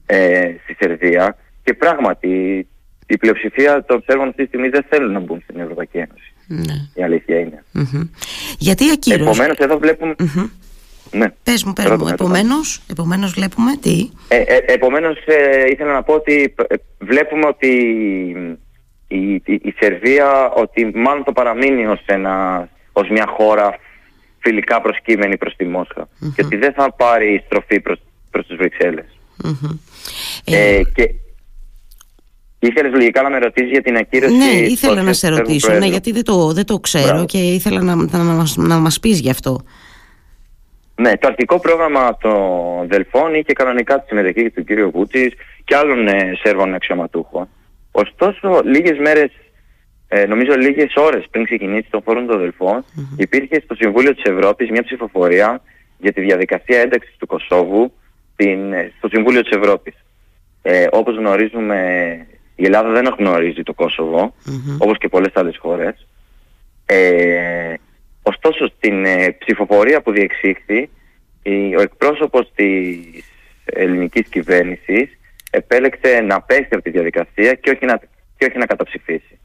[0.06, 2.66] ε, στη Σερβία και πράγματι
[3.06, 6.32] η πλειοψηφία των Σέρβων αυτή τη στιγμή δεν θέλουν να μπουν στην Ευρωπαϊκή Ένωση.
[6.52, 6.88] Ναι.
[6.94, 7.64] Η αλήθεια
[8.58, 9.22] Γιατί ακύρωση.
[9.22, 10.14] Επομένως εδώ βλέπουμε...
[11.12, 11.26] Ναι.
[11.42, 12.08] Πες μου, πες μου.
[12.08, 17.68] Επομένως, επομένως βλέπουμε τι; Ε, ε, επομένως ε, ήθελα να πω ότι ε, βλέπουμε ότι
[19.08, 23.78] η, η, η, Σερβία ότι μάλλον το παραμείνει ως, ένα, ως μια χώρα
[24.38, 27.98] φιλικά προσκύμενη προς τη μοσχα και ότι δεν θα πάρει στροφή προς,
[28.30, 29.18] προς τις βρυξελλες
[30.44, 31.14] ε, και
[32.62, 34.36] Ήθελες λογικά να με ρωτήσεις για την ακύρωση.
[34.36, 37.94] Ναι, ήθελα να σε ρωτήσω, ναι, γιατί δεν το, δεν το ξέρω και ήθελα να,
[37.94, 39.60] να, να, μας, να μας πεις γι' αυτό.
[40.94, 44.90] Ναι, το αρχικό πρόγραμμα των Δελφών είχε κανονικά τη συμμετοχή του κ.
[44.92, 45.32] Βούτση
[45.64, 47.48] και άλλων ε, Σέρβων αξιωματούχων.
[47.90, 49.30] Ωστόσο, λίγες μέρες,
[50.08, 52.84] ε, νομίζω λίγες ώρες πριν ξεκινήσει το φόρουμ των Δελφών,
[53.16, 55.62] υπήρχε στο Συμβούλιο της Ευρώπης μια ψηφοφορία
[55.98, 57.92] για τη διαδικασία ένταξης του Κωσόβου
[58.32, 59.94] στην, ε, στο Συμβούλιο της Ευρώπης.
[60.62, 61.78] Ε, όπως γνωρίζουμε
[62.60, 64.34] η Ελλάδα δεν γνωρίζει το κοσοβο
[64.78, 66.06] όπως και πολλές άλλες χώρες.
[66.86, 67.74] Ε,
[68.22, 70.90] ωστόσο, στην ε, ψηφοφορία που διεξήχθη,
[71.78, 73.24] ο εκπρόσωπος της
[73.64, 75.18] ελληνικής κυβέρνησης
[75.50, 78.00] επέλεξε να πέσει από τη διαδικασία και όχι να,
[78.36, 79.38] και όχι να καταψηφίσει.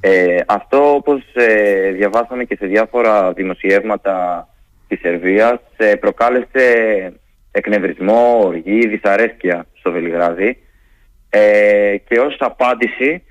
[0.00, 4.48] Ε, αυτό όπως ε, διαβάσαμε και σε διάφορα δημοσιεύματα
[4.88, 5.60] της Σερβίας
[6.00, 7.12] προκάλεσε
[7.50, 10.58] εκνευρισμό, οργή, δυσαρέσκεια στο Βελιγράδι
[11.36, 13.22] ε, και ως απάντηση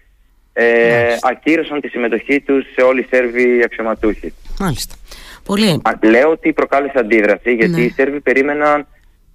[0.53, 4.33] ε, ακύρωσαν τη συμμετοχή τους σε όλοι οι Σέρβοι αξιωματούχοι.
[4.59, 4.95] Μάλιστα.
[5.43, 5.81] Πολύ.
[6.01, 7.81] Λέω ότι προκάλεσε αντίδραση γιατί ναι.
[7.81, 8.87] οι Σέρβοι περίμεναν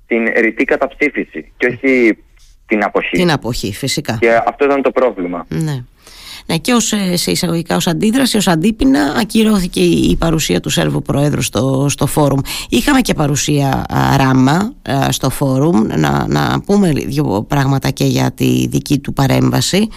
[0.06, 2.18] την ρητή καταψήφιση και όχι
[2.66, 3.16] την αποχή.
[3.16, 4.16] Την αποχή, φυσικά.
[4.20, 5.46] Και αυτό ήταν το πρόβλημα.
[5.48, 5.84] Ναι.
[6.46, 11.02] Ναι, και ως, ε, σε εισαγωγικά ως αντίδραση, ως αντίπεινα ακυρώθηκε η παρουσία του Σέρβου
[11.02, 12.40] Προέδρου στο, στο φόρουμ.
[12.68, 14.74] Είχαμε και παρουσία α, Ράμα
[15.08, 19.88] στο φόρουμ, να, να πούμε δύο πράγματα και για τη δική του παρέμβαση.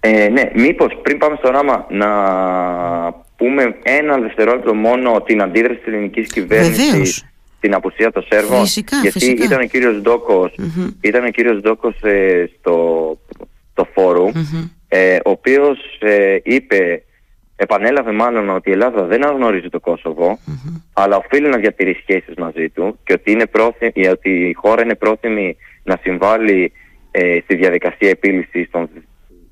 [0.00, 2.08] Ε, ναι, μήπως πριν πάμε στο Ράμα να
[3.36, 7.24] πούμε ένα δευτερόλεπτο μόνο την αντίδραση της ελληνικής κυβέρνησης
[7.56, 8.60] στην απουσία των Σέρβων.
[8.60, 9.44] Φυσικά, γιατί φυσικά.
[9.44, 10.54] ήταν ο κύριος Ντόκος,
[11.00, 12.76] ήταν ο κύριος Ντόκος ε, στο
[13.74, 14.32] το φόρουμ
[14.94, 17.02] ε, ο οποίος ε, είπε,
[17.56, 20.38] επανέλαβε μάλλον ότι η Ελλάδα δεν αναγνωρίζει το κοσοβο
[20.92, 24.94] αλλά οφείλει να διατηρήσει σχέσεις μαζί του και ότι, είναι πρόθυμη, ότι η χώρα είναι
[24.94, 26.72] πρόθυμη να συμβάλλει
[27.10, 28.88] ε, στη διαδικασία επίλυσης των,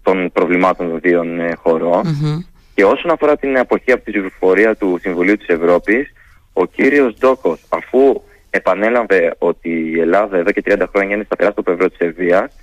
[0.03, 2.03] των προβλημάτων των δύο ε, χωρων
[2.75, 6.13] Και όσον αφορά την αποχή από τη ψηφοφορία του Συμβουλίου της Ευρώπης,
[6.53, 11.63] ο κύριος Ντόκος, αφού επανέλαβε ότι η Ελλάδα εδώ και 30 χρόνια είναι σταθερά στο
[11.63, 12.57] πλευρό της Σερβίας,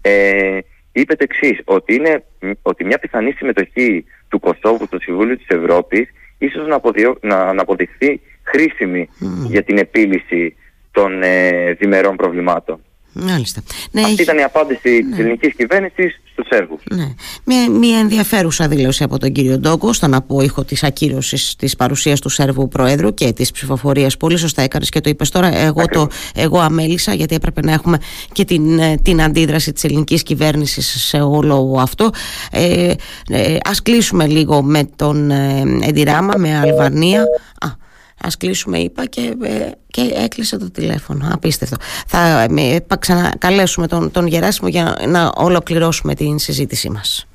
[0.00, 0.58] ε,
[0.92, 2.24] είπε το εξής, ότι, είναι,
[2.62, 6.80] ότι μια πιθανή συμμετοχή του Κωσόβου στο Συμβούλιο της Ευρώπης ίσως να,
[7.20, 9.08] να, να αποδειχθεί χρήσιμη
[9.48, 10.56] για την επίλυση
[10.90, 12.80] των ε, διμερών προβλημάτων.
[13.12, 13.62] Μάλιστα.
[13.90, 15.10] Ναι, Αυτή ήταν η απάντηση ναι.
[15.10, 16.82] της ελληνικής κυβέρνησης στους Σέρβους.
[16.90, 17.14] Ναι.
[17.44, 22.28] Μια, μια ενδιαφέρουσα δήλωση από τον κύριο Ντόγκο στον απόϊχο της ακύρωσης της παρουσίας του
[22.28, 24.16] Σέρβου Προέδρου και της ψηφοφορίας.
[24.16, 25.56] Πολύ σωστά έκανες και το είπες τώρα.
[25.56, 27.98] Εγώ, το, εγώ αμέλησα γιατί έπρεπε να έχουμε
[28.32, 32.10] και την, ε, την αντίδραση της ελληνικής κυβέρνησης σε όλο αυτό.
[32.50, 32.92] Ε,
[33.28, 37.24] ε, ας κλείσουμε λίγο με τον ε, Εντιράμα, με Αλβανία.
[37.60, 37.80] Α,
[38.22, 41.28] ας κλείσουμε είπα και, ε, και έκλεισε το τηλέφωνο.
[41.32, 41.76] Απίστευτο.
[42.06, 47.26] Θα ε, ξανακαλέσουμε τον, τον Γεράσιμο για να ολοκληρώσουμε την συζήτησή μας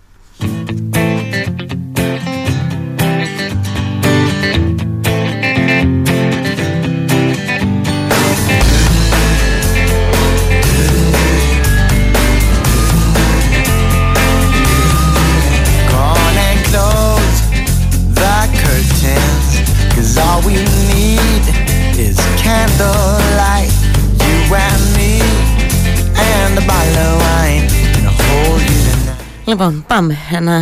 [29.48, 30.58] Λοιπόν, πάμε να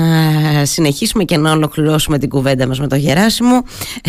[0.65, 3.63] συνεχίσουμε και να ολοκληρώσουμε την κουβέντα μας με το Γεράσιμο.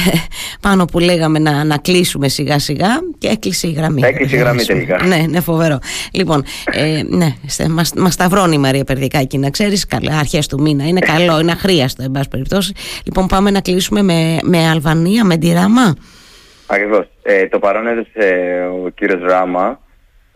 [0.67, 4.03] Πάνω που λέγαμε να, να κλείσουμε σιγά σιγά και έκλεισε η γραμμή.
[4.05, 5.07] Έκλεισε η γραμμή τελικά.
[5.07, 5.79] Ναι, ναι, φοβερό.
[6.13, 7.35] Λοιπόν, ε, ναι,
[7.69, 10.87] μας, μας σταυρώνει η Μαρία Περδικάκη, να ξέρεις, καλά, αρχές του μήνα.
[10.87, 12.73] Είναι καλό, είναι αχρίαστο, εν πάση περιπτώσει.
[13.05, 15.95] Λοιπόν, πάμε να κλείσουμε με, με Αλβανία, με τη Ράμα.
[16.67, 17.09] Ακριβώς.
[17.23, 19.81] Ε, το παρόν έδωσε ο κύριος Ράμα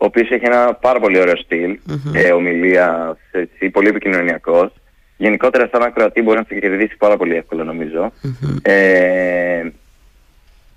[0.01, 2.15] ο οποίος έχει ένα πάρα πολύ ωραίο στυλ, mm-hmm.
[2.15, 4.73] ε, ομιλία, έτσι, πολύ επικοινωνιακός.
[5.17, 8.11] Γενικότερα σαν ακροατή μπορεί να σε κερδίσει πάρα πολύ εύκολα νομίζω.
[8.23, 8.57] Mm-hmm.
[8.61, 9.69] Ε,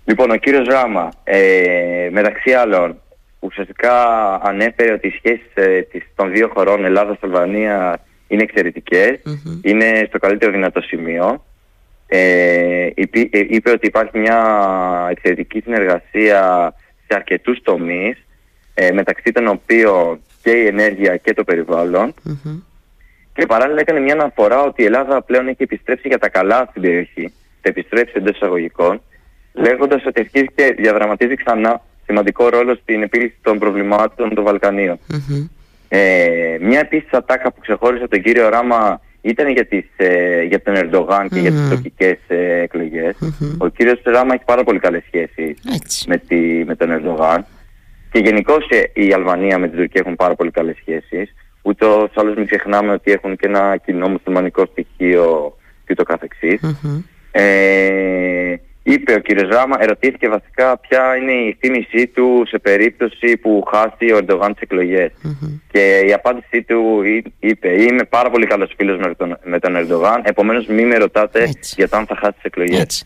[0.04, 3.00] λοιπόν, ο κύριος Ράμα, ε, μεταξύ άλλων,
[3.38, 3.94] ουσιαστικά
[4.42, 9.58] ανέφερε ότι οι σχέσεις ε, των δύο χωρών Ελλάδας-Αλβανία είναι εξαιρετικές, mm-hmm.
[9.62, 11.44] είναι στο καλύτερο δυνατό σημείο.
[12.06, 14.38] Ε, είπε, ε, είπε ότι υπάρχει μια
[15.10, 16.72] εξαιρετική συνεργασία
[17.06, 18.16] σε αρκετούς τομείς
[18.74, 22.14] ε, μεταξύ των οποίων και η ενέργεια και το περιβαλλον
[23.34, 26.82] Και παράλληλα έκανε μια αναφορά ότι η Ελλάδα πλέον έχει επιστρέψει για τα καλά στην
[26.82, 29.00] περιοχή, θα επιστρέψει εντός εισαγωγικών,
[29.52, 34.98] λέγοντας ότι αρχίζει και διαδραματίζει ξανά σημαντικό ρόλο στην επίλυση των προβλημάτων των βαλκανιων
[35.88, 40.74] Ε, μια επίσης ατάκα που ξεχώρισε τον κύριο Ράμα ήταν για, τις, ε, για τον
[40.74, 43.16] Ερντογάν και για τις τοπικές ε, εκλογες
[43.58, 45.56] Ο κύριος Ράμα έχει πάρα πολύ καλές σχέσεις
[46.06, 46.22] με,
[46.64, 47.46] με τον Ερντογάν.
[48.14, 51.35] Και γενικώ ε, η Αλβανία με την Τουρκία έχουν πάρα πολύ καλές σχέσεις.
[51.62, 56.61] Ούτω άλλως μην ξεχνάμε ότι έχουν και ένα κοινό μουσουλμανικό στοιχείο και το καθεξής.
[57.31, 59.52] Ε, είπε ο κ.
[59.52, 64.62] Ράμα, ερωτήθηκε βασικά ποια είναι η θύμησή του σε περίπτωση που χάσει ο Ερντογάν τις
[64.62, 65.10] εκλογε
[65.70, 67.02] Και η απάντησή του
[67.38, 70.22] είπε: Είμαι πάρα πολύ καλός φίλος με τον, με τον Ερντογάν.
[70.24, 71.74] Επομένως, μην με ρωτάτε έτσι.
[71.76, 73.04] για το αν θα χάσει τις εκλογές.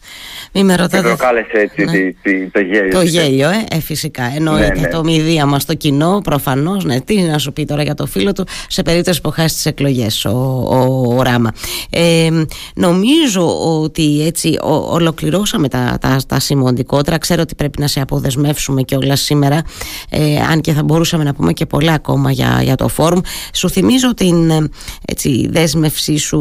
[0.52, 0.96] Μην με ρωτάτε.
[0.96, 2.48] Και προκάλεσε έτσι ναι.
[2.52, 2.90] το γέλιο.
[2.90, 4.22] Το γέλιο, ε, ε φυσικά.
[4.36, 4.88] Εννοείται ναι, ναι.
[4.88, 6.84] το μηδία μας, το κοινό, προφανώς.
[6.84, 9.66] Ναι, τι να σου πει τώρα για το φίλο του σε περίπτωση που χάσει τις
[9.66, 10.30] εκλογές ο,
[10.70, 11.52] ο, ο, Ράμα.
[11.90, 12.28] Ε,
[12.74, 17.18] νομίζω ότι έτσι ο, ολοκληρώσαμε τα, τα, τα σημαντικότερα.
[17.18, 19.62] Ξέρω ότι πρέπει να σε αποδεσμεύσουμε και όλα σήμερα,
[20.10, 23.20] ε, αν και θα μπορούσαμε να πούμε και πολλά ακόμα για, για το φόρουμ.
[23.52, 24.68] Σου θυμίζω την ε,
[25.06, 26.38] έτσι, δέσμευσή σου,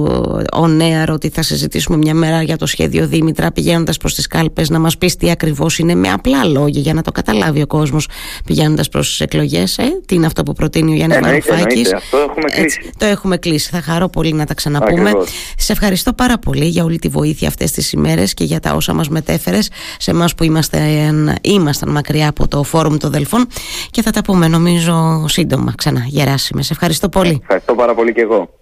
[0.53, 4.69] ο Νέαρ, ότι θα συζητήσουμε μια μέρα για το σχέδιο Δήμητρα, πηγαίνοντας προς τις κάλπες,
[4.69, 8.07] να μας πεις τι ακριβώς είναι, με απλά λόγια, για να το καταλάβει ο κόσμος
[8.45, 9.77] πηγαίνοντας προς τις εκλογές.
[9.77, 11.85] Ε, τι είναι αυτό που προτείνει ο Γιάννης Βαρουφάκη.
[11.95, 12.91] Αυτό έχουμε κλείσει.
[12.97, 13.69] το έχουμε κλείσει.
[13.69, 15.11] Θα χαρώ πολύ να τα ξαναπούμε.
[15.57, 18.93] Σε ευχαριστώ πάρα πολύ για όλη τη βοήθεια αυτές τις ημέρες και για τα όσα
[18.93, 20.79] μας μετέφερες σε εμάς που είμαστε,
[21.41, 23.47] ήμασταν μακριά από το φόρουμ των Δελφών
[23.91, 26.03] και θα τα πούμε νομίζω σύντομα ξανά.
[26.07, 26.71] Γεράσιμες.
[26.71, 27.39] Ευχαριστώ πολύ.
[27.41, 28.56] Ευχαριστώ πάρα πολύ και εγώ.